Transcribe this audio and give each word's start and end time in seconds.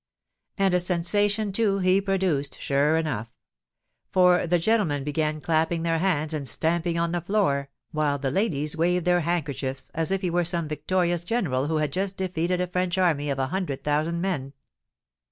And 0.57 0.73
a 0.73 0.79
sensation, 0.79 1.51
too, 1.53 1.77
he 1.77 2.01
produced, 2.01 2.59
sure 2.59 2.97
enough; 2.97 3.29
for 4.09 4.47
the 4.47 4.57
gentlemen 4.57 5.03
began 5.03 5.39
clapping 5.39 5.83
their 5.83 5.99
hands 5.99 6.33
and 6.33 6.47
stamping 6.47 6.97
on 6.97 7.11
the 7.11 7.21
floor, 7.21 7.69
while 7.91 8.17
the 8.17 8.31
ladies 8.31 8.75
waved 8.75 9.05
their 9.05 9.19
handkerchiefs 9.21 9.91
as 9.93 10.09
if 10.09 10.21
he 10.21 10.31
were 10.31 10.43
some 10.43 10.67
victorious 10.67 11.23
general 11.23 11.67
who 11.67 11.77
had 11.77 11.93
just 11.93 12.17
defeated 12.17 12.59
a 12.59 12.65
French 12.65 12.97
army 12.97 13.29
of 13.29 13.37
a 13.37 13.49
hundred 13.53 13.83
thousand 13.83 14.21
men. 14.21 14.53